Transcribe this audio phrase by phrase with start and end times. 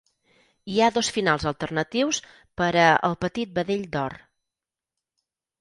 [0.75, 2.21] Hi ha dos finals alternatius
[2.63, 4.17] per a "El petit vedell d'or".